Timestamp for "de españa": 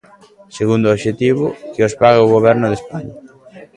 2.69-3.13